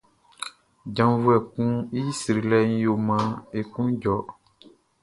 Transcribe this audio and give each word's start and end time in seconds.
Djavuɛ 0.89 1.35
kun 1.51 1.71
i 2.01 2.03
srilɛʼn 2.21 2.69
yo 2.83 2.93
maan 3.07 3.29
e 3.57 3.59
klun 3.71 3.89
jɔ. 4.01 4.15